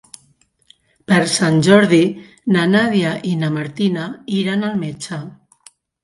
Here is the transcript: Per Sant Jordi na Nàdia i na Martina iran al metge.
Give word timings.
Per 1.09 1.17
Sant 1.33 1.59
Jordi 1.67 1.99
na 2.55 2.63
Nàdia 2.69 3.11
i 3.33 3.33
na 3.41 3.51
Martina 3.59 4.07
iran 4.39 4.65
al 4.71 4.79
metge. 4.85 5.21